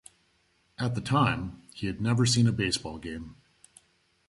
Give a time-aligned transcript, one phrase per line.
[0.79, 3.35] At the time, he had never seen a baseball game.